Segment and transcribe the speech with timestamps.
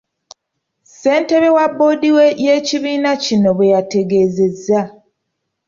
[0.89, 2.09] Ssentebe wa bboodi
[2.45, 4.81] y’ekibiina kino bweyategeezezza.